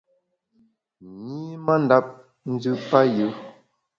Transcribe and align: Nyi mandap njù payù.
Nyi 1.21 1.41
mandap 1.65 2.05
njù 2.51 2.73
payù. 2.89 3.27